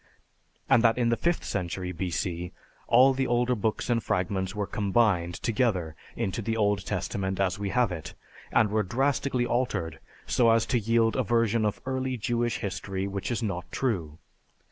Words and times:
and 0.67 0.81
that 0.83 0.97
in 0.97 1.09
the 1.09 1.15
fifth 1.15 1.43
century 1.43 1.91
B.C. 1.91 2.51
all 2.87 3.13
the 3.13 3.27
older 3.27 3.53
books 3.53 3.87
and 3.87 4.01
fragments 4.03 4.55
were 4.55 4.65
combined 4.65 5.35
together 5.35 5.93
into 6.15 6.41
the 6.41 6.57
Old 6.57 6.83
Testament 6.87 7.39
as 7.39 7.59
we 7.59 7.69
have 7.69 7.91
it, 7.91 8.15
and 8.51 8.71
were 8.71 8.81
drastically 8.81 9.45
altered 9.45 9.99
so 10.25 10.49
as 10.49 10.65
to 10.65 10.79
yield 10.79 11.15
a 11.15 11.21
version 11.21 11.65
of 11.65 11.79
early 11.85 12.17
Jewish 12.17 12.57
history 12.57 13.07
which 13.07 13.29
is 13.29 13.43
not 13.43 13.71
true. 13.71 14.17